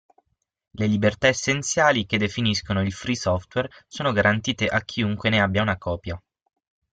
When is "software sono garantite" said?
3.13-4.65